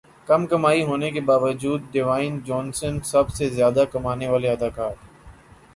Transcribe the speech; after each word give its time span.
کم 0.27 0.45
کمائی 0.47 0.83
ہونے 0.83 1.09
کے 1.11 1.21
باوجود 1.21 1.81
ڈیوائن 1.91 2.39
جونسن 2.45 2.99
سب 3.03 3.29
سے 3.29 3.49
زیادہ 3.49 3.83
کمانے 3.91 4.27
والے 4.29 4.49
اداکار 4.49 4.93